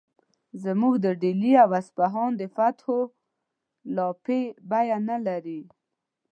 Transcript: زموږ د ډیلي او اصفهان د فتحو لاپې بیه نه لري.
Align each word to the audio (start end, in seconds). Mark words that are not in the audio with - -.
زموږ 0.63 0.93
د 1.05 1.07
ډیلي 1.21 1.53
او 1.63 1.69
اصفهان 1.81 2.31
د 2.37 2.43
فتحو 2.55 2.99
لاپې 3.95 4.41
بیه 4.69 4.97
نه 5.09 5.17
لري. 5.27 5.61